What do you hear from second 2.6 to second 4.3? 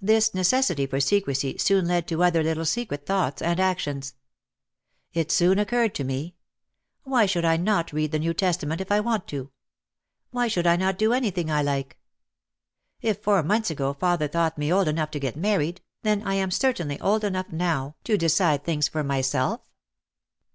secret thoughts and actions.